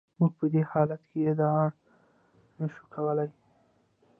[0.19, 1.63] موږ په دې حالت کې ادعا
[2.59, 3.29] نشو کولای.